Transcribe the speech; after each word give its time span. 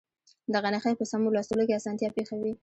دغه 0.53 0.69
نښې 0.73 0.91
په 0.99 1.05
سمو 1.11 1.33
لوستلو 1.35 1.67
کې 1.67 1.77
اسانتیا 1.79 2.09
پېښوي. 2.17 2.51